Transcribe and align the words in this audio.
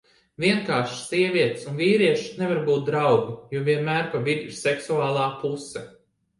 Vienkārši 0.43 0.95
sievietes 1.01 1.67
un 1.73 1.77
vīrieši 1.81 2.33
nevar 2.41 2.63
būt 2.71 2.83
draugi, 2.89 3.37
jo 3.59 3.63
vienmēr 3.71 4.11
pa 4.17 4.25
vidu 4.31 4.51
ir 4.51 4.59
seksuālā 4.67 5.31
puse. 5.47 5.89